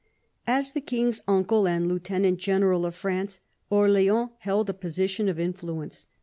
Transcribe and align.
As 0.47 0.71
the 0.71 0.81
king's 0.81 1.21
uncle 1.27 1.67
and 1.67 1.87
lieutenant 1.87 2.39
general 2.39 2.87
of 2.87 2.95
France, 2.95 3.39
Orleans 3.69 4.31
held 4.39 4.67
a 4.71 4.73
position 4.73 5.29
of 5.29 5.37
influence. 5.39 6.07